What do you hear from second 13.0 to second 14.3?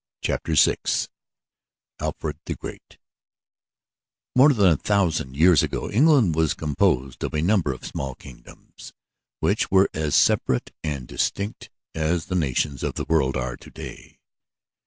world are to day.